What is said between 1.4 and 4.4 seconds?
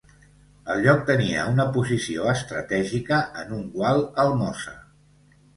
una posició estratègica en un gual al